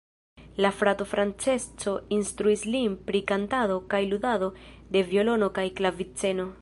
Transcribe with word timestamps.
La 0.63 0.71
frato 0.75 1.05
Francesco 1.09 1.91
instruis 2.17 2.63
lin 2.77 2.95
pri 3.11 3.21
kantado 3.33 3.77
kaj 3.93 4.01
ludado 4.15 4.51
de 4.97 5.05
violono 5.13 5.53
kaj 5.61 5.69
klaviceno. 5.83 6.53